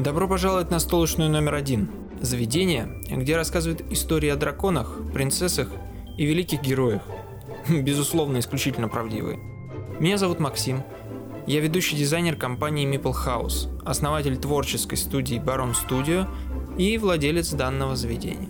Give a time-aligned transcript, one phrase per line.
[0.00, 1.90] Добро пожаловать на столочную номер один.
[2.22, 5.68] Заведение, где рассказывают истории о драконах, принцессах
[6.16, 7.02] и великих героях.
[7.68, 9.38] Безусловно, исключительно правдивые.
[9.98, 10.82] Меня зовут Максим.
[11.46, 16.26] Я ведущий дизайнер компании Meeple House, основатель творческой студии Baron Studio
[16.78, 18.48] и владелец данного заведения.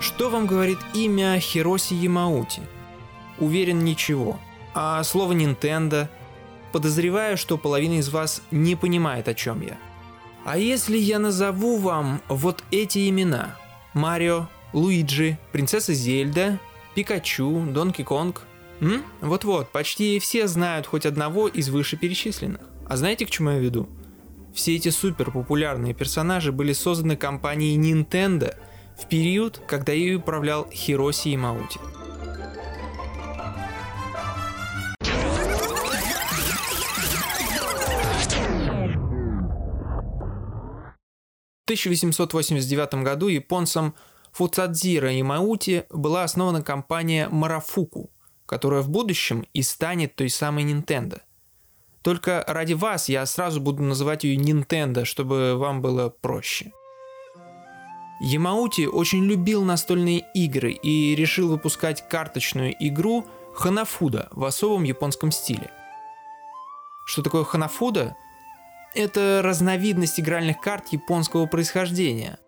[0.00, 2.62] Что вам говорит имя Хироси Ямаути?
[3.40, 4.38] Уверен, ничего.
[4.74, 6.08] А слово Nintendo?
[6.72, 9.78] Подозреваю, что половина из вас не понимает, о чем я.
[10.44, 13.56] А если я назову вам вот эти имена?
[13.94, 16.58] Марио, Луиджи, Принцесса Зельда,
[16.94, 18.42] Пикачу, Донки Конг?
[18.80, 19.02] М?
[19.20, 22.60] Вот-вот, почти все знают хоть одного из вышеперечисленных.
[22.86, 23.88] А знаете, к чему я веду?
[24.54, 28.54] Все эти супер популярные персонажи были созданы компанией Nintendo
[28.98, 31.78] в период, когда ей управлял Хироси Ямаути.
[41.68, 43.94] 1889 году японцем
[44.32, 48.10] Фуцадзира Ямаути была основана компания Марафуку,
[48.46, 51.20] которая в будущем и станет той самой Nintendo.
[52.00, 56.72] Только ради вас я сразу буду называть ее Nintendo, чтобы вам было проще.
[58.22, 65.70] Ямаути очень любил настольные игры и решил выпускать карточную игру Ханафуда в особом японском стиле.
[67.04, 68.16] Что такое Ханафуда–
[68.94, 72.38] это разновидность игральных карт японского происхождения.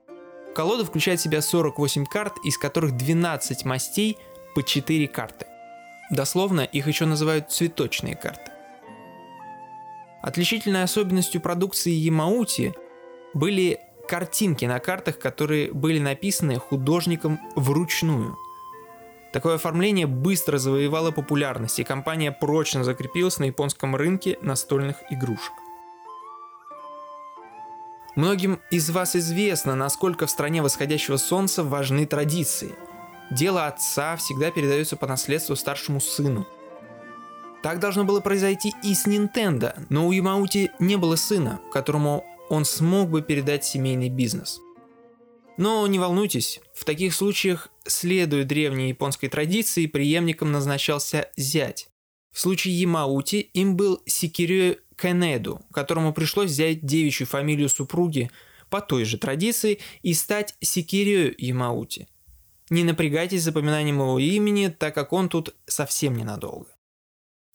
[0.54, 4.18] Колода включает в себя 48 карт, из которых 12 мастей
[4.54, 5.46] по 4 карты.
[6.10, 8.50] Дословно их еще называют цветочные карты.
[10.22, 12.74] Отличительной особенностью продукции Ямаути
[13.32, 18.36] были картинки на картах, которые были написаны художником вручную.
[19.32, 25.52] Такое оформление быстро завоевало популярность, и компания прочно закрепилась на японском рынке настольных игрушек.
[28.16, 32.74] Многим из вас известно, насколько в стране восходящего солнца важны традиции.
[33.30, 36.46] Дело отца всегда передается по наследству старшему сыну.
[37.62, 42.64] Так должно было произойти и с Nintendo, но у Ямаути не было сына, которому он
[42.64, 44.60] смог бы передать семейный бизнес.
[45.56, 51.89] Но не волнуйтесь, в таких случаях, следуя древней японской традиции, преемником назначался зять.
[52.32, 58.30] В случае Ямаути им был Сикирё Кенеду, которому пришлось взять девичью фамилию супруги
[58.68, 62.08] по той же традиции и стать Сикирию Ямаути.
[62.70, 66.68] Не напрягайтесь запоминанием его имени, так как он тут совсем ненадолго.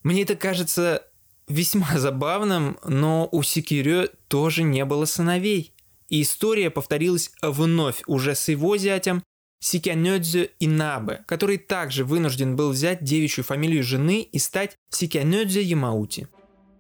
[0.03, 1.07] Мне это кажется
[1.47, 5.73] весьма забавным, но у Сикирё тоже не было сыновей.
[6.09, 9.23] И история повторилась вновь уже с его зятем
[9.65, 16.27] Сикянёдзю Инабе, который также вынужден был взять девичью фамилию жены и стать Сикянёдзю Ямаути.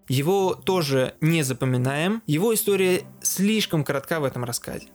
[0.07, 4.89] Его тоже не запоминаем, его история слишком коротка в этом рассказе.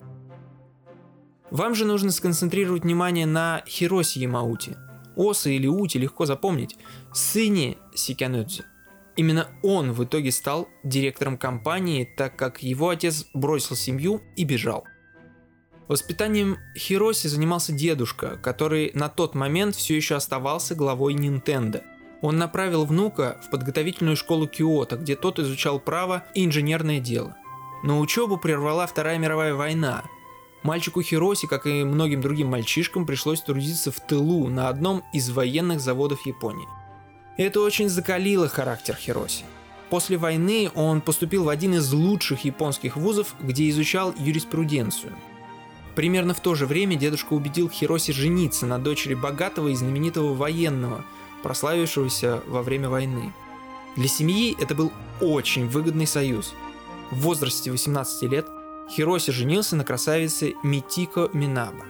[1.51, 4.77] Вам же нужно сконцентрировать внимание на Хироси Ямаути.
[5.17, 6.77] Оса или Ути легко запомнить,
[7.13, 8.67] сыне Сикянэдзе.
[9.17, 14.85] Именно он в итоге стал директором компании, так как его отец бросил семью и бежал.
[15.91, 21.83] Воспитанием Хироси занимался дедушка, который на тот момент все еще оставался главой Nintendo–
[22.23, 27.35] он направил внука в подготовительную школу Киото, где тот изучал право и инженерное дело.
[27.83, 30.05] Но учебу прервала Вторая мировая война.
[30.63, 35.81] Мальчику Хироси, как и многим другим мальчишкам, пришлось трудиться в тылу на одном из военных
[35.81, 36.69] заводов Японии.
[37.39, 39.45] Это очень закалило характер Хироси.
[39.89, 45.15] После войны он поступил в один из лучших японских вузов, где изучал юриспруденцию.
[45.95, 51.05] Примерно в то же время дедушка убедил Хироси жениться на дочери богатого и знаменитого военного–
[51.43, 53.33] прославившегося во время войны.
[53.97, 56.55] Для семьи это был очень выгодный союз.
[57.11, 58.47] В возрасте 18 лет
[58.91, 61.85] Хироси женился на красавице Митико Минаба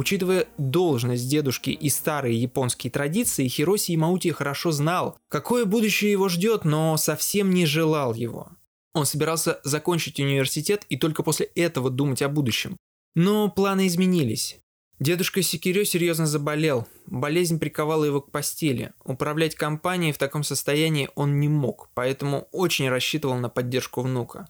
[0.00, 6.64] Учитывая должность дедушки и старые японские традиции, Хироси Имаути хорошо знал, какое будущее его ждет,
[6.64, 8.48] но совсем не желал его.
[8.94, 12.78] Он собирался закончить университет и только после этого думать о будущем.
[13.14, 14.58] Но планы изменились.
[15.00, 16.88] Дедушка Секирё серьезно заболел.
[17.04, 18.94] Болезнь приковала его к постели.
[19.04, 24.48] Управлять компанией в таком состоянии он не мог, поэтому очень рассчитывал на поддержку внука.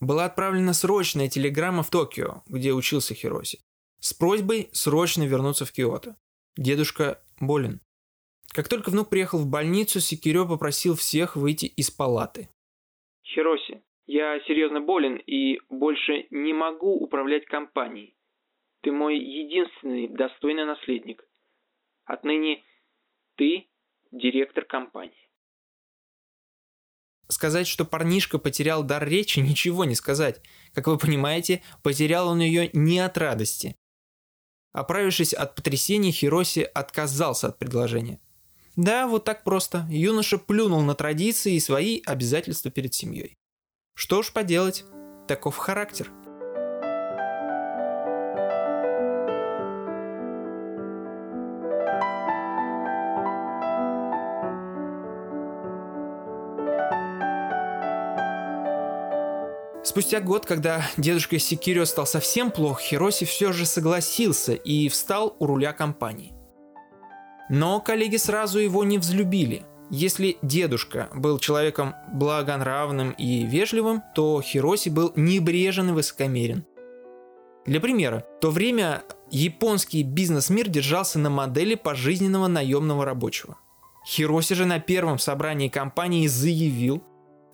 [0.00, 3.60] Была отправлена срочная телеграмма в Токио, где учился Хироси
[4.00, 6.16] с просьбой срочно вернуться в Киото.
[6.56, 7.80] Дедушка болен.
[8.54, 12.48] Как только внук приехал в больницу, Секирё попросил всех выйти из палаты.
[13.24, 18.16] Хироси, я серьезно болен и больше не могу управлять компанией.
[18.82, 21.24] Ты мой единственный достойный наследник.
[22.04, 22.64] Отныне
[23.36, 23.68] ты
[24.10, 25.28] директор компании.
[27.28, 30.40] Сказать, что парнишка потерял дар речи, ничего не сказать.
[30.72, 33.76] Как вы понимаете, потерял он ее не от радости.
[34.72, 38.20] Оправившись от потрясения, Хироси отказался от предложения.
[38.76, 39.86] Да, вот так просто.
[39.90, 43.36] Юноша плюнул на традиции и свои обязательства перед семьей.
[43.94, 44.84] Что уж поделать,
[45.26, 46.12] таков характер.
[59.88, 65.46] Спустя год, когда дедушка Секирио стал совсем плох, Хироси все же согласился и встал у
[65.46, 66.34] руля компании.
[67.48, 69.64] Но коллеги сразу его не взлюбили.
[69.88, 76.66] Если дедушка был человеком благонравным и вежливым, то Хироси был небрежен и высокомерен.
[77.64, 83.56] Для примера, в то время японский бизнес-мир держался на модели пожизненного наемного рабочего.
[84.06, 87.02] Хироси же на первом собрании компании заявил,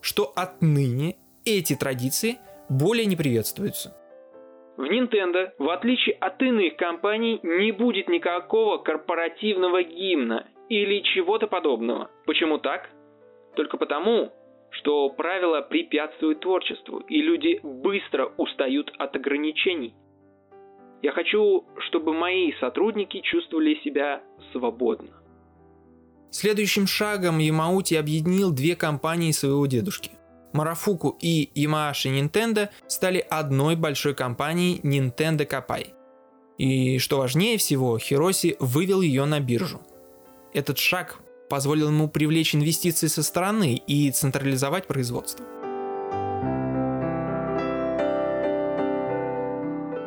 [0.01, 2.39] что отныне эти традиции
[2.69, 3.97] более не приветствуются.
[4.77, 12.11] В Nintendo, в отличие от иных компаний, не будет никакого корпоративного гимна или чего-то подобного.
[12.27, 12.91] Почему так?
[13.55, 14.33] Только потому,
[14.71, 19.95] что правила препятствуют творчеству, и люди быстро устают от ограничений.
[21.03, 25.11] Я хочу, чтобы мои сотрудники чувствовали себя свободно.
[26.31, 30.11] Следующим шагом Ямаути объединил две компании своего дедушки–
[30.55, 35.89] Марафуку и Yamaha Nintendo стали одной большой компанией Nintendo Kapai.
[36.59, 39.83] И что важнее всего, Хироси вывел ее на биржу.
[40.55, 41.19] Этот шаг
[41.51, 45.45] позволил ему привлечь инвестиции со стороны и централизовать производство.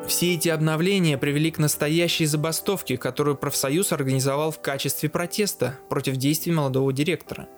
[0.07, 6.53] Все эти обновления привели к настоящей забастовке, которую профсоюз организовал в качестве протеста против действий
[6.53, 7.49] молодого директора.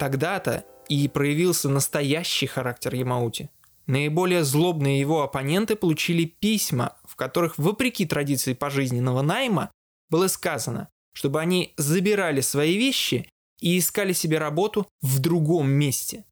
[0.00, 3.50] Тогда-то и проявился настоящий характер Ямаути.
[3.86, 9.70] Наиболее злобные его оппоненты получили письма, в которых, вопреки традиции пожизненного найма,
[10.08, 13.28] было сказано, чтобы они забирали свои вещи
[13.60, 16.24] и искали себе работу в другом месте.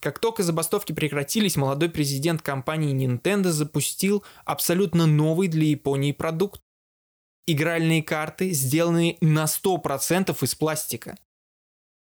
[0.00, 6.60] Как только забастовки прекратились, молодой президент компании Nintendo запустил абсолютно новый для Японии продукт.
[7.46, 11.16] Игральные карты, сделанные на 100% из пластика.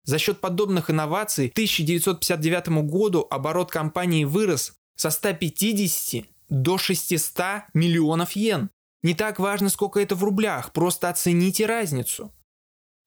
[0.03, 8.31] За счет подобных инноваций к 1959 году оборот компании вырос со 150 до 600 миллионов
[8.31, 8.69] йен.
[9.03, 12.31] Не так важно, сколько это в рублях, просто оцените разницу.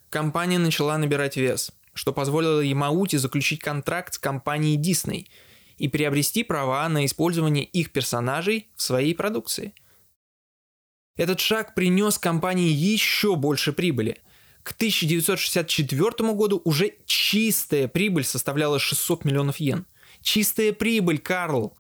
[0.09, 5.27] Компания начала набирать вес, что позволило Ямаути заключить контракт с компанией Disney
[5.77, 9.75] и приобрести права на использование их персонажей в своей продукции.
[11.17, 14.21] Этот шаг принес компании еще больше прибыли–
[14.65, 19.87] к 1964 году уже чистая прибыль составляла 600 миллионов йен.
[20.23, 21.77] Чистая прибыль, Карл!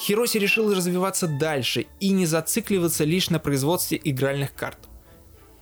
[0.00, 4.88] Хироси решил развиваться дальше и не зацикливаться лишь на производстве игральных карт.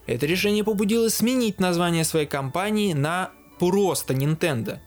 [0.06, 4.80] Это решение побудило сменить название своей компании на просто Nintendo.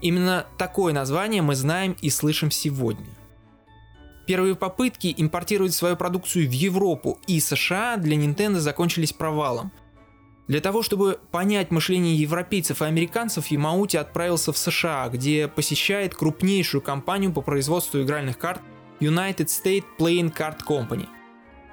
[0.00, 3.10] Именно такое название мы знаем и слышим сегодня–
[4.26, 9.70] Первые попытки импортировать свою продукцию в Европу и США для Nintendo закончились провалом.
[10.48, 16.82] Для того, чтобы понять мышление европейцев и американцев, Ямаути отправился в США, где посещает крупнейшую
[16.82, 18.60] компанию по производству игральных карт
[19.00, 21.06] United States Playing Card Company.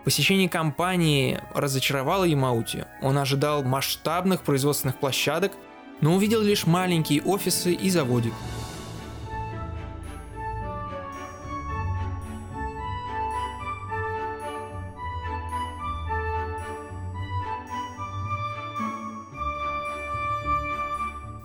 [0.04, 2.86] Посещение компании разочаровало Ямаути.
[3.02, 5.52] Он ожидал масштабных производственных площадок,
[6.00, 8.34] но увидел лишь маленькие офисы и заводик.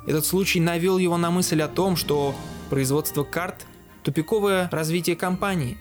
[0.06, 2.34] Этот случай навел его на мысль о том, что
[2.70, 3.66] производство карт–
[4.02, 5.76] тупиковое развитие компании.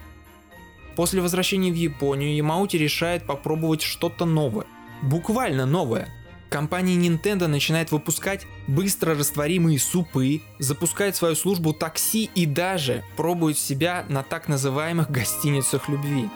[0.95, 4.65] После возвращения в Японию Ямаути решает попробовать что-то новое.
[5.03, 6.09] Буквально новое.
[6.49, 14.05] Компания Nintendo начинает выпускать быстро растворимые супы, запускает свою службу такси и даже пробует себя
[14.09, 16.29] на так называемых гостиницах любви.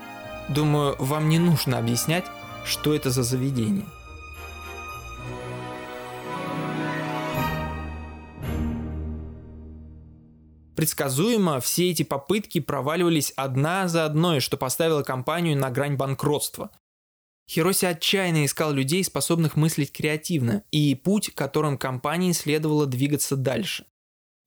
[0.49, 2.25] Думаю, вам не нужно объяснять,
[2.65, 3.85] что это за заведение.
[10.79, 16.71] Предсказуемо все эти попытки проваливались одна за одной, что поставило компанию на грань банкротства.
[17.49, 23.87] Хироси отчаянно искал людей, способных мыслить креативно, и путь, которым компании следовало двигаться дальше.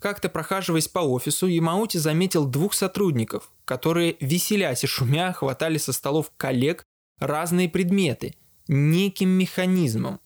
[0.00, 6.32] Как-то прохаживаясь по офису, Ямаути заметил двух сотрудников, которые, веселясь и шумя, хватали со столов
[6.38, 6.82] коллег
[7.18, 8.36] разные предметы,
[8.68, 10.18] неким механизмом.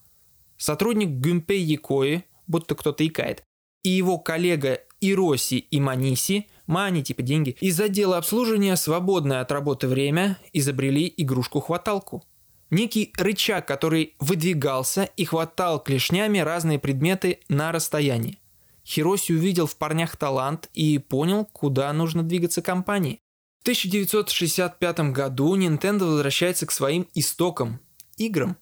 [0.57, 3.43] Сотрудник Гюмпей Якои, будто кто-то икает,
[3.83, 9.89] и его коллега Ироси и Маниси, мани типа деньги, из отдела обслуживания свободное от работы
[9.89, 12.25] время изобрели игрушку-хваталку.
[12.71, 18.39] Некий рычаг, который выдвигался и хватал клешнями разные предметы на расстоянии.
[18.85, 23.21] Хироси увидел в парнях талант и понял, куда нужно двигаться компании.
[23.59, 27.81] В 1965 году Nintendo возвращается к своим истокам–
[28.17, 28.57] играм.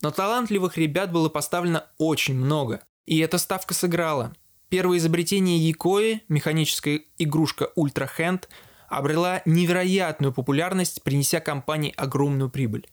[0.00, 4.34] Но талантливых ребят было поставлено очень много, и эта ставка сыграла.
[4.72, 8.44] Первое изобретение Якои, механическая игрушка Ultra Hand,
[8.88, 12.86] обрела невероятную популярность, принеся компании огромную прибыль.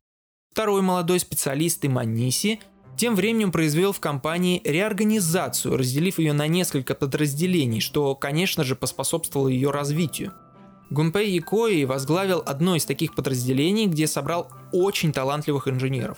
[0.51, 2.59] Второй молодой специалист Иманиси
[2.97, 9.47] тем временем произвел в компании реорганизацию, разделив ее на несколько подразделений, что, конечно же, поспособствовало
[9.47, 10.33] ее развитию.
[10.89, 16.17] Гунпей Якои возглавил одно из таких подразделений, где собрал очень талантливых инженеров.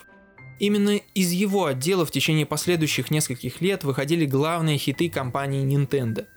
[0.62, 6.28] Именно из его отдела в течение последующих нескольких лет выходили главные хиты компании Nintendo.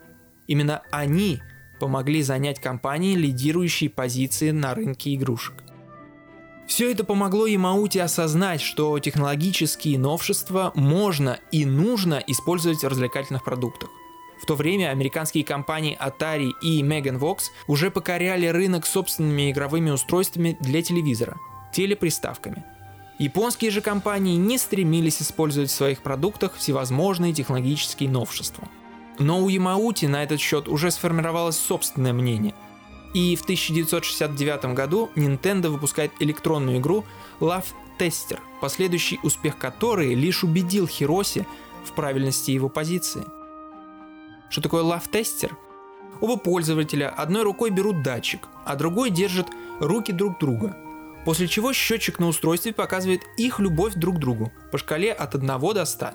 [0.47, 1.43] Именно они
[1.79, 5.63] помогли занять компании лидирующие позиции на рынке игрушек.
[6.67, 13.91] Все это помогло Ямаути осознать, что технологические новшества можно и нужно использовать в развлекательных продуктах.
[14.41, 20.81] В то время американские компании Atari и Meganvox уже покоряли рынок собственными игровыми устройствами для
[20.81, 21.37] телевизора–
[21.75, 22.65] телеприставками.
[23.19, 28.69] Японские же компании не стремились использовать в своих продуктах всевозможные технологические новшества.
[29.19, 32.55] Но у Ямаути на этот счет уже сформировалось собственное мнение–
[33.15, 37.05] и в 1969 году Nintendo выпускает электронную игру
[37.39, 37.67] Love
[37.99, 41.47] Tester, последующий успех которой лишь убедил Хироси
[41.85, 43.25] в правильности его позиции.
[44.51, 45.53] Что такое Love Tester?
[46.21, 49.47] Оба пользователя одной рукой берут датчик, а другой держит
[49.79, 50.77] руки друг друга.
[51.25, 55.47] После чего счетчик на устройстве показывает их любовь друг к другу по шкале от 1
[55.47, 56.11] до 100.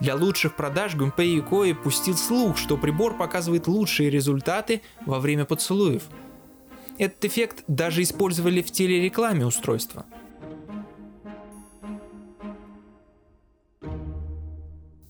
[0.00, 6.04] Для лучших продаж Гумпей Юкои пустил слух, что прибор показывает лучшие результаты во время поцелуев–
[7.00, 10.04] этот эффект даже использовали в телерекламе устройства.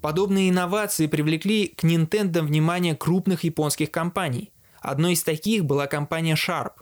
[0.00, 4.52] Подобные инновации привлекли к Nintendo внимание крупных японских компаний.
[4.80, 6.74] Одной из таких была компания Sharp.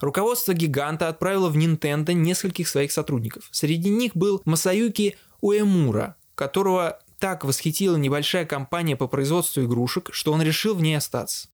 [0.00, 3.48] Руководство гиганта отправило в Nintendo нескольких своих сотрудников.
[3.50, 10.40] Среди них был Масаюки Уэмура, которого так восхитила небольшая компания по производству игрушек, что он
[10.40, 11.48] решил в ней остаться.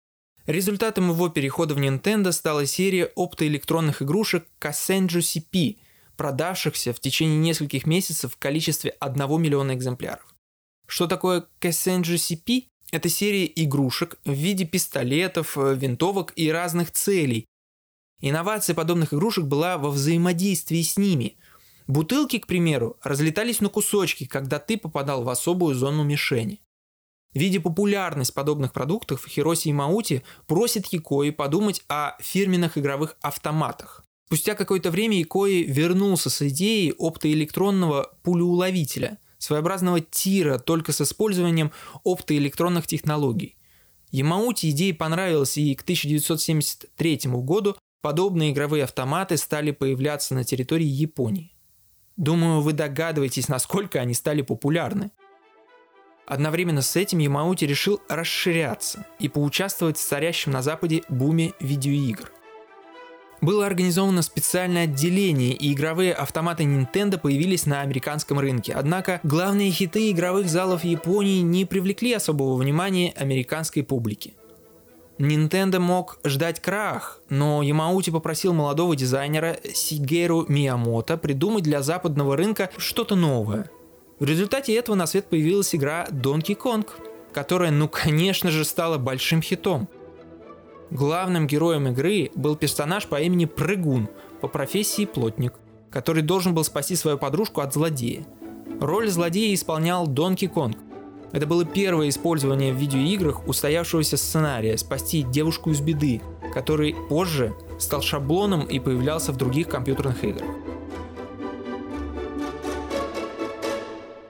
[0.46, 5.78] Результатом его перехода в Nintendo стала серия оптоэлектронных игрушек Cassenju CP,
[6.18, 10.34] продавшихся в течение нескольких месяцев в количестве 1 миллиона экземпляров.
[10.86, 12.64] Что такое Cassenju CP?
[12.92, 17.46] Это серия игрушек в виде пистолетов, винтовок и разных целей.
[18.20, 21.36] Инновация подобных игрушек была во взаимодействии с ними.
[21.86, 26.60] Бутылки, к примеру, разлетались на кусочки, когда ты попадал в особую зону мишени.
[27.34, 34.04] Видя популярность подобных продуктов, Хироси Имаути просит Якои подумать о фирменных игровых автоматах.
[34.26, 41.72] Спустя какое-то время Якои вернулся с идеей оптоэлектронного пулеуловителя, своеобразного тира только с использованием
[42.04, 43.56] оптоэлектронных технологий.
[44.10, 51.56] Ямаути идея понравилась, и к 1973 году подобные игровые автоматы стали появляться на территории Японии.
[52.18, 55.10] Думаю, вы догадываетесь, насколько они стали популярны–
[56.26, 62.32] Одновременно с этим Ямаути решил расширяться и поучаствовать в царящем на Западе буме видеоигр.
[63.42, 68.72] Было организовано специальное отделение, и игровые автоматы Nintendo появились на американском рынке.
[68.72, 74.32] Однако главные хиты игровых залов Японии не привлекли особого внимания американской публики.
[75.18, 82.70] Nintendo мог ждать крах, но Ямаути попросил молодого дизайнера Сигеру Миямото придумать для западного рынка
[82.78, 83.70] что-то новое–
[84.20, 86.88] в результате этого на свет появилась игра Donkey Kong,
[87.32, 89.88] которая, ну конечно же, стала большим хитом.
[90.90, 94.08] Главным героем игры был персонаж по имени Прыгун,
[94.40, 95.54] по профессии плотник,
[95.90, 98.24] который должен был спасти свою подружку от злодея.
[98.80, 100.78] Роль злодея исполнял Донки Конг.
[101.32, 108.02] Это было первое использование в видеоиграх устоявшегося сценария «Спасти девушку из беды», который позже стал
[108.02, 110.48] шаблоном и появлялся в других компьютерных играх.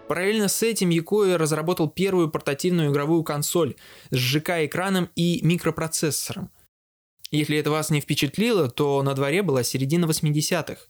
[0.09, 3.75] Параллельно с этим Якои разработал первую портативную игровую консоль
[4.11, 6.51] с ЖК-экраном и микропроцессором.
[7.31, 10.83] Если это вас не впечатлило, то на дворе была середина 80-х.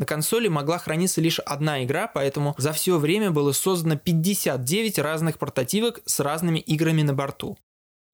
[0.00, 5.38] На консоли могла храниться лишь одна игра, поэтому за все время было создано 59 разных
[5.38, 7.58] портативок с разными играми на борту.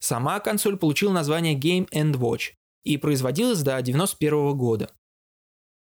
[0.01, 4.91] Сама консоль получила название Game Watch и производилась до 1991 года.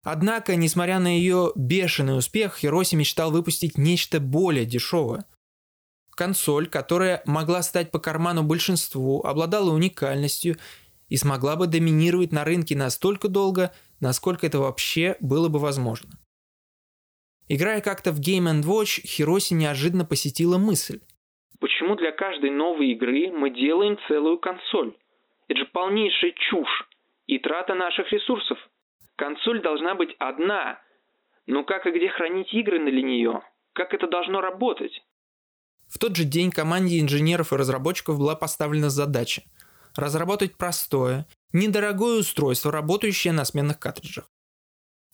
[0.02, 5.25] Однако, несмотря на ее бешеный успех, Хироси мечтал выпустить нечто более дешевое.
[6.11, 10.58] Консоль, которая могла стать по карману большинству, обладала уникальностью
[11.08, 13.73] и смогла бы доминировать на рынке настолько долго,
[14.04, 16.11] насколько это вообще было бы возможно.
[17.49, 21.00] Играя как-то в Game Watch, Хироси неожиданно посетила мысль.
[21.58, 24.94] Почему для каждой новой игры мы делаем целую консоль?
[25.49, 26.88] Это же полнейшая чушь
[27.26, 28.58] и трата наших ресурсов.
[29.16, 30.80] Консоль должна быть одна.
[31.46, 33.40] Но как и где хранить игры для нее?
[33.73, 35.02] Как это должно работать?
[35.88, 39.42] В тот же день команде инженеров и разработчиков была поставлена задача
[39.96, 44.30] разработать простое, недорогое устройство, работающее на сменных картриджах.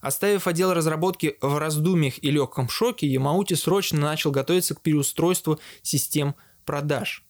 [0.00, 6.35] Оставив отдел разработки в раздумьях и легком шоке, Ямаути срочно начал готовиться к переустройству систем
[6.64, 7.25] продаж.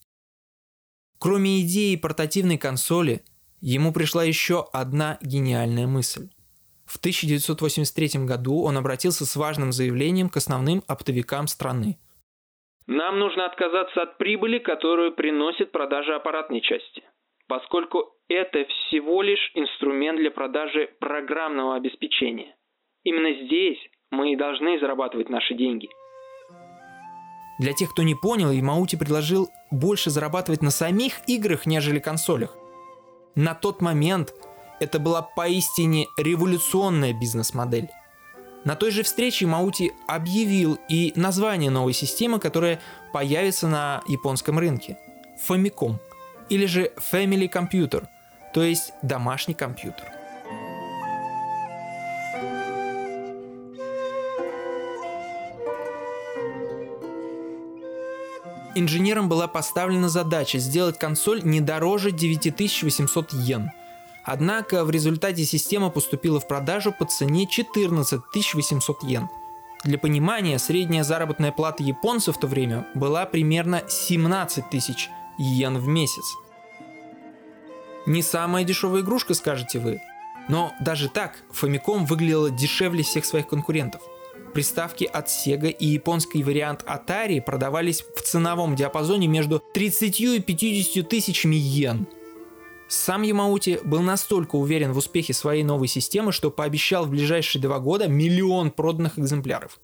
[1.19, 3.25] Кроме идеи портативной консоли,
[3.61, 6.31] ему пришла еще одна гениальная мысль.
[6.87, 11.99] В 1983 году он обратился с важным заявлением к основным оптовикам страны.
[12.87, 17.03] Нам нужно отказаться от прибыли, которую приносит продажа аппаратной части
[17.51, 22.55] поскольку это всего лишь инструмент для продажи программного обеспечения.
[23.03, 23.79] Именно здесь
[24.13, 25.89] мы и должны зарабатывать наши деньги.
[27.59, 32.57] Для тех, кто не понял, Ямаути предложил больше зарабатывать на самих играх, нежели консолях.
[33.35, 34.33] На тот момент
[34.79, 37.89] это была поистине революционная бизнес-модель.
[38.65, 42.81] На той же встрече Маути объявил и название новой системы, которая
[43.13, 44.99] появится на японском рынке–
[45.49, 45.95] Famicom–
[46.51, 48.07] или же family computer,
[48.53, 50.07] то есть домашний компьютер.
[58.77, 63.71] Инженерам была поставлена задача сделать консоль не дороже 9800 йен.
[64.25, 68.21] Однако в результате система поступила в продажу по цене 14
[68.55, 69.29] 800 йен.
[69.83, 75.11] Для понимания, средняя заработная плата японцев в то время была примерно 17 тысяч
[75.43, 76.25] йен в месяц.
[78.07, 80.01] Не самая дешевая игрушка, скажете вы.
[80.49, 84.03] Но даже так Famicom выглядела дешевле всех своих конкурентов.
[84.55, 91.09] Приставки от Sega и японский вариант Atari продавались в ценовом диапазоне между 30 и 50
[91.09, 92.09] тысячами йен.
[92.89, 97.79] Сам Ямаути был настолько уверен в успехе своей новой системы, что пообещал в ближайшие два
[97.79, 99.79] года миллион проданных экземпляров.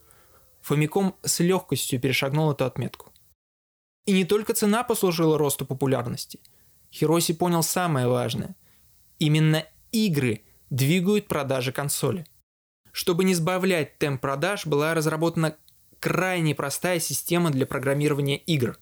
[0.69, 3.13] Famicom с легкостью перешагнул эту отметку.
[4.07, 6.41] И не только цена послужила росту популярности.
[6.93, 8.57] Хироси понял самое важное.
[9.19, 12.27] Именно игры двигают продажи консоли.
[12.93, 15.57] Чтобы не сбавлять темп продаж, была разработана
[16.01, 18.79] крайне простая система для программирования игр.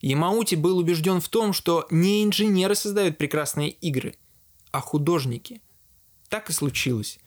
[0.00, 4.16] Ямаути был убежден в том, что не инженеры создают прекрасные игры,
[4.72, 5.62] а художники.
[6.28, 7.18] Так и случилось.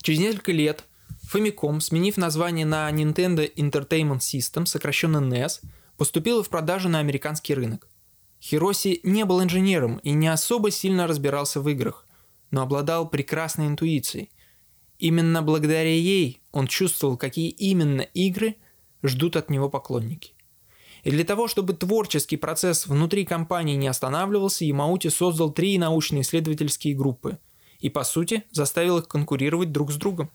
[0.00, 0.84] Через несколько лет
[1.32, 5.60] Famicom, сменив название на Nintendo Entertainment System, сокращенно NES,
[6.02, 7.88] поступила в продажу на американский рынок.
[8.40, 12.08] Хироси не был инженером и не особо сильно разбирался в играх,
[12.50, 14.32] но обладал прекрасной интуицией.
[14.98, 18.56] Именно благодаря ей он чувствовал, какие именно игры
[19.04, 20.34] ждут от него поклонники.
[21.04, 27.38] И для того, чтобы творческий процесс внутри компании не останавливался, Ямаути создал три научно-исследовательские группы
[27.78, 30.32] и, по сути, заставил их конкурировать друг с другом.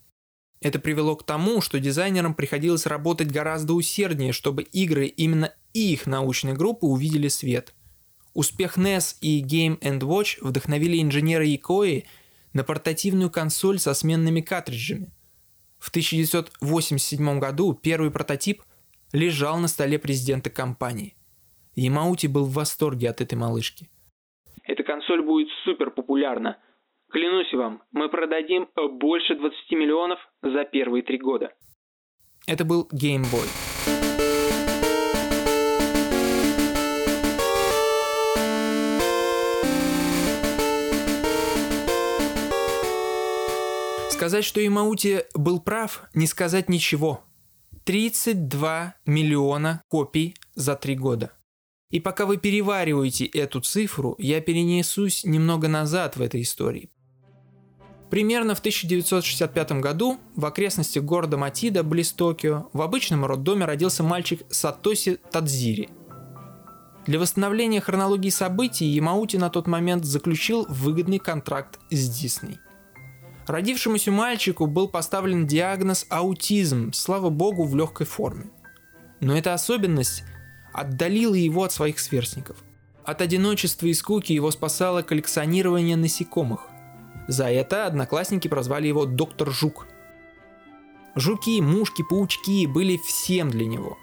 [0.61, 6.53] Это привело к тому, что дизайнерам приходилось работать гораздо усерднее, чтобы игры именно их научной
[6.53, 7.73] группы увидели свет.
[8.33, 12.05] Успех NES и Game Watch вдохновили инженера Икои
[12.53, 15.11] на портативную консоль со сменными картриджами.
[15.77, 18.63] В 1987 году первый прототип
[19.13, 21.15] лежал на столе президента компании.
[21.75, 23.89] Ямаути был в восторге от этой малышки.
[24.63, 26.57] Эта консоль будет супер популярна.
[27.09, 28.67] Клянусь вам, мы продадим
[28.99, 31.53] больше 20 миллионов за первые три года.
[32.45, 33.47] Это был Game Boy.
[44.11, 47.23] Сказать, что Имаути был прав, не сказать ничего.
[47.85, 51.31] 32 миллиона копий за три года.
[51.89, 56.89] И пока вы перевариваете эту цифру, я перенесусь немного назад в этой истории.
[58.09, 64.43] Примерно в 1965 году в окрестностях города Матида, близ Токио, в обычном роддоме родился мальчик
[64.49, 65.89] Сатоси Тадзири.
[67.05, 72.59] Для восстановления хронологии событий Ямаути на тот момент заключил выгодный контракт с Дисней.
[73.45, 78.51] Родившемуся мальчику был поставлен диагноз аутизм, слава богу, в легкой форме.
[79.21, 80.23] Но эта особенность
[80.73, 82.57] отдалила его от своих сверстников.
[83.05, 86.67] От одиночества и скуки его спасало коллекционирование насекомых.
[87.27, 89.87] За это одноклассники прозвали его «Доктор Жук».
[91.15, 93.97] Жуки, мушки, паучки были всем для него.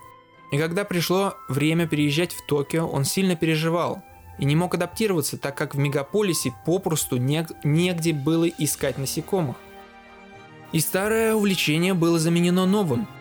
[0.53, 4.03] И когда пришло время переезжать в Токио, он сильно переживал–
[4.39, 9.57] и не мог адаптироваться, так как в мегаполисе попросту нег- негде было искать насекомых.
[10.73, 13.07] И старое увлечение было заменено новым–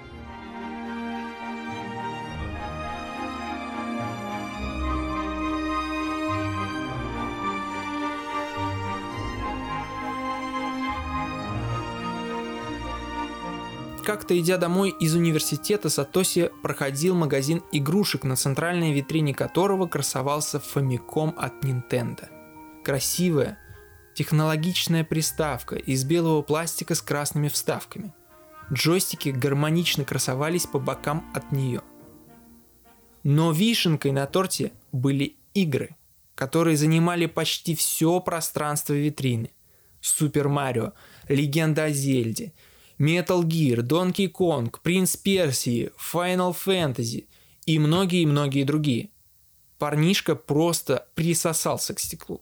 [14.23, 21.35] Как-то идя домой из университета, Сатоси проходил магазин игрушек, на центральной витрине которого красовался Famicom
[21.35, 22.29] от Nintendo.
[22.85, 23.57] Красивая,
[24.15, 28.13] технологичная приставка из белого пластика с красными вставками.
[28.71, 31.81] Джойстики гармонично красовались по бокам от нее.
[33.23, 35.97] Но вишенкой на торте были игры,
[36.33, 39.51] которые занимали почти все пространство витрины.
[39.99, 40.93] Супер Марио,
[41.27, 42.53] Легенда о Зельде–
[42.99, 47.27] Metal Gear, Donkey Kong, Принц Персии, Final Fantasy
[47.65, 49.09] и многие-многие другие.
[49.79, 52.41] Парнишка просто присосался к стеклу.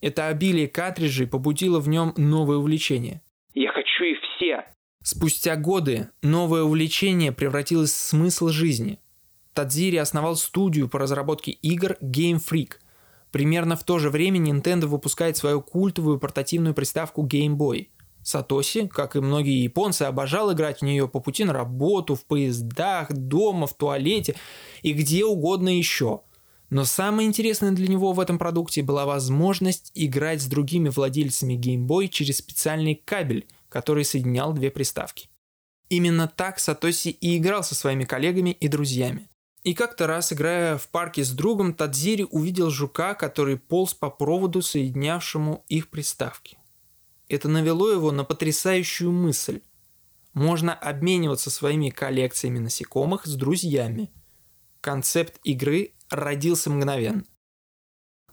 [0.00, 3.22] Это обилие картриджей побудило в нем новое увлечение.
[3.54, 4.64] Я хочу их все.
[5.02, 8.98] Спустя годы новое увлечение превратилось в смысл жизни.
[9.54, 12.74] Тадзири основал студию по разработке игр Game Freak.
[13.32, 17.88] Примерно в то же время Nintendo выпускает свою культовую портативную приставку Game Boy–
[18.26, 23.12] Сатоси, как и многие японцы, обожал играть в нее по пути на работу, в поездах,
[23.12, 24.34] дома, в туалете
[24.82, 26.22] и где угодно еще.
[26.68, 31.86] Но самое интересное для него в этом продукте была возможность играть с другими владельцами Game
[31.86, 35.28] Boy через специальный кабель, который соединял две приставки.
[35.88, 39.28] Именно так Сатоси и играл со своими коллегами и друзьями.
[39.62, 44.62] И как-то раз, играя в парке с другом, Тадзири увидел жука, который полз по проводу,
[44.62, 46.58] соединявшему их приставки.
[47.28, 49.60] Это навело его на потрясающую мысль.
[50.32, 54.10] Можно обмениваться своими коллекциями насекомых с друзьями.
[54.80, 57.24] Концепт игры родился мгновенно.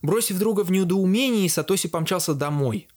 [0.02, 2.88] Бросив друга в недоумении, Сатоси помчался домой.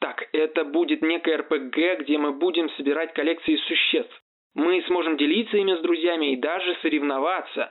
[0.00, 4.12] Так, это будет некое РПГ, где мы будем собирать коллекции существ.
[4.54, 7.70] Мы сможем делиться ими с друзьями и даже соревноваться.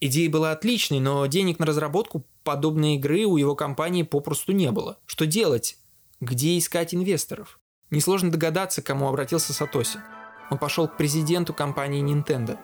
[0.00, 4.98] Идея была отличной, но денег на разработку подобной игры у его компании попросту не было.
[5.06, 5.76] Что делать?
[6.22, 7.58] Где искать инвесторов?
[7.90, 9.98] Несложно догадаться, к кому обратился Сатоси.
[10.52, 12.60] Он пошел к президенту компании Nintendo.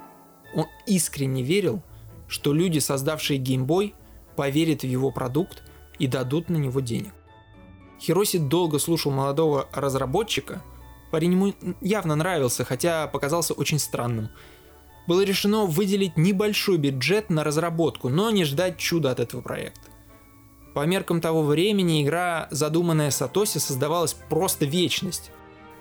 [0.55, 1.83] Он искренне верил,
[2.29, 3.95] что люди, создавшие Game Boy,
[4.37, 5.65] поверят в его продукт
[5.99, 7.13] и дадут на него денег.
[8.01, 10.63] Хироси долго слушал молодого разработчика.
[11.11, 14.29] Парень ему явно нравился, хотя показался очень странным.
[15.09, 19.88] Было решено выделить небольшой бюджет на разработку, но не ждать чуда от этого проекта.
[20.75, 25.31] По меркам того времени игра, задуманная Сатоси, создавалась просто вечность.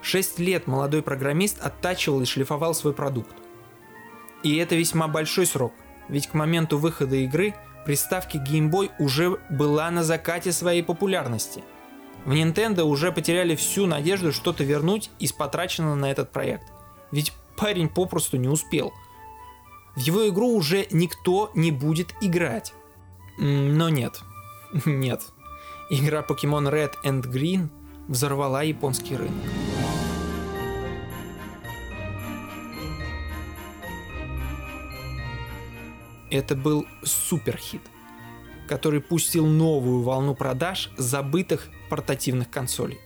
[0.02, 3.36] Шесть лет молодой программист оттачивал и шлифовал свой продукт.
[4.44, 5.74] И это весьма большой срок,
[6.08, 7.54] ведь к моменту выхода игры
[7.86, 11.64] приставки Game Boy уже была на закате своей популярности.
[12.26, 16.66] В Nintendo уже потеряли всю надежду что-то вернуть из потраченного на этот проект.
[17.12, 18.94] Ведь парень попросту не успел.
[19.96, 22.74] В его игру уже никто не будет играть.
[23.38, 24.20] Но нет,
[24.86, 25.22] Нет.
[25.90, 27.70] Игра Pokemon Red and Green
[28.08, 29.34] взорвала японский рынок.
[36.30, 37.82] Это был суперхит,
[38.68, 43.00] который пустил новую волну продаж забытых портативных консолей.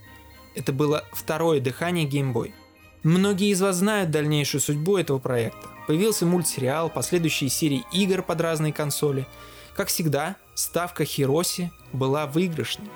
[0.56, 2.52] Это было второе дыхание Game Boy.
[3.04, 5.68] Многие из вас знают дальнейшую судьбу этого проекта.
[5.88, 9.28] Появился мультсериал, последующие серии игр под разные консоли–
[9.76, 12.90] как всегда, ставка Хироси была выигрышной.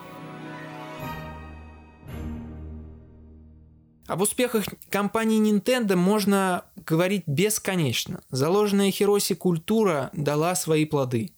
[4.08, 8.22] Об успехах компании Nintendo можно говорить бесконечно.
[8.30, 11.34] Заложенная Хироси культура дала свои плоды.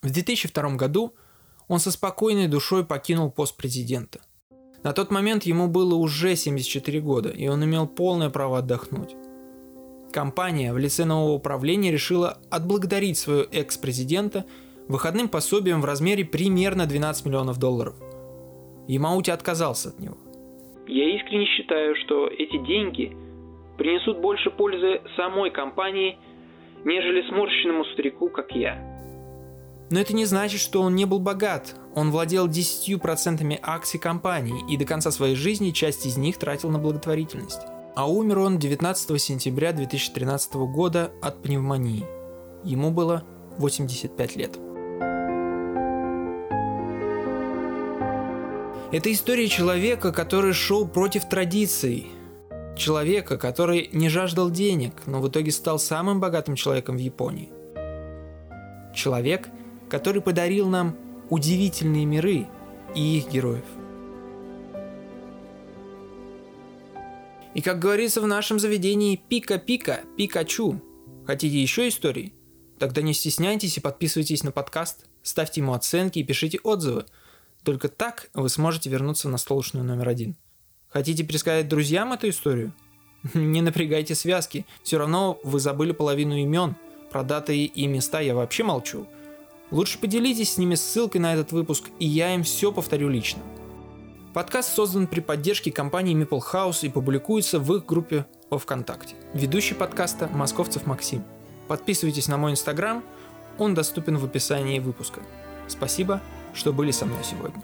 [0.00, 1.14] В 2002 году
[1.66, 4.20] он со спокойной душой покинул пост президента.
[4.82, 9.14] На тот момент ему было уже 74 года, и он имел полное право отдохнуть.
[10.10, 14.46] Компания в лице нового управления решила отблагодарить своего экс-президента
[14.88, 17.94] выходным пособием в размере примерно 12 миллионов долларов.
[18.88, 20.16] Ямаути отказался от него.
[20.86, 23.14] Я искренне считаю, что эти деньги
[23.76, 26.18] принесут больше пользы самой компании,
[26.84, 28.98] нежели сморщенному старику, как я.
[29.90, 31.74] Но это не значит, что он не был богат.
[31.94, 36.78] Он владел 10% акций компании и до конца своей жизни часть из них тратил на
[36.78, 37.60] благотворительность.
[37.96, 42.04] А умер он 19 сентября 2013 года от пневмонии.
[42.64, 43.24] Ему было
[43.58, 44.58] 85 лет.
[48.90, 52.06] Это история человека, который шел против традиций.
[52.74, 57.50] Человека, который не жаждал денег, но в итоге стал самым богатым человеком в Японии.
[58.94, 59.50] Человек,
[59.90, 60.96] который подарил нам
[61.28, 62.46] удивительные миры
[62.94, 63.64] и их героев.
[67.52, 70.80] И как говорится в нашем заведении «Пика-пика, Пикачу».
[71.26, 72.32] Хотите еще истории?
[72.78, 77.04] Тогда не стесняйтесь и подписывайтесь на подкаст, ставьте ему оценки и пишите отзывы–
[77.62, 80.36] только так вы сможете вернуться на столочную номер один.
[80.88, 82.72] Хотите пересказать друзьям эту историю?
[83.34, 86.76] Не напрягайте связки, все равно вы забыли половину имен,
[87.10, 89.06] про даты и места я вообще молчу.
[89.70, 93.42] Лучше поделитесь с ними ссылкой на этот выпуск, и я им все повторю лично.
[94.32, 99.14] Подкаст создан при поддержке компании Maple House и публикуется в их группе во ВКонтакте.
[99.34, 101.24] Ведущий подкаста– Московцев Максим.
[101.66, 103.02] Подписывайтесь на мой инстаграм,
[103.58, 105.20] он доступен в описании выпуска.
[105.66, 106.22] Спасибо
[106.54, 107.62] что были со мной сегодня.